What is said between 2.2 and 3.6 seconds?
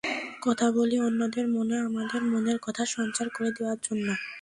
মনের কথা সঞ্চার করে